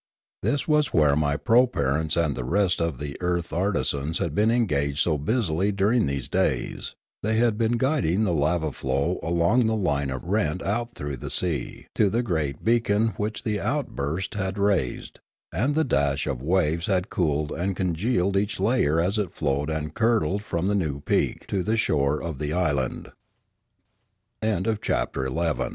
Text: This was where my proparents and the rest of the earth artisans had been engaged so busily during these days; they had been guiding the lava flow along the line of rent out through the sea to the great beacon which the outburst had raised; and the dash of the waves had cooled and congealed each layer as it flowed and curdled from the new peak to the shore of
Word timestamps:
This 0.41 0.67
was 0.67 0.91
where 0.93 1.15
my 1.15 1.37
proparents 1.37 2.17
and 2.17 2.35
the 2.35 2.43
rest 2.43 2.81
of 2.81 2.97
the 2.97 3.15
earth 3.21 3.53
artisans 3.53 4.17
had 4.17 4.33
been 4.33 4.49
engaged 4.49 4.97
so 4.97 5.15
busily 5.19 5.71
during 5.71 6.07
these 6.07 6.27
days; 6.27 6.95
they 7.21 7.35
had 7.37 7.55
been 7.55 7.77
guiding 7.77 8.23
the 8.23 8.33
lava 8.33 8.71
flow 8.71 9.19
along 9.21 9.67
the 9.67 9.75
line 9.75 10.09
of 10.09 10.23
rent 10.23 10.63
out 10.63 10.95
through 10.95 11.17
the 11.17 11.29
sea 11.29 11.85
to 11.93 12.09
the 12.09 12.23
great 12.23 12.63
beacon 12.63 13.09
which 13.09 13.43
the 13.43 13.59
outburst 13.59 14.33
had 14.33 14.57
raised; 14.57 15.19
and 15.53 15.75
the 15.75 15.83
dash 15.83 16.25
of 16.25 16.39
the 16.39 16.45
waves 16.45 16.87
had 16.87 17.11
cooled 17.11 17.51
and 17.51 17.75
congealed 17.75 18.35
each 18.35 18.59
layer 18.59 18.99
as 18.99 19.19
it 19.19 19.35
flowed 19.35 19.69
and 19.69 19.93
curdled 19.93 20.41
from 20.41 20.65
the 20.65 20.73
new 20.73 20.99
peak 21.01 21.45
to 21.45 21.61
the 21.61 21.77
shore 21.77 22.19
of 22.19 22.39